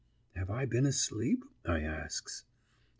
[0.35, 2.45] "Have I been asleep?" I asks.